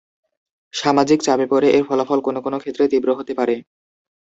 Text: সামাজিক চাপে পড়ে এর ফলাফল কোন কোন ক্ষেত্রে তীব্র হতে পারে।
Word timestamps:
সামাজিক 0.73 1.19
চাপে 1.23 1.45
পড়ে 1.47 1.67
এর 1.69 1.83
ফলাফল 1.89 2.19
কোন 2.21 2.35
কোন 2.41 2.53
ক্ষেত্রে 2.59 2.83
তীব্র 2.91 3.09
হতে 3.15 3.33
পারে। 3.39 3.55